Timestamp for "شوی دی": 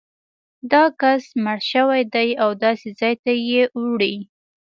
1.71-2.29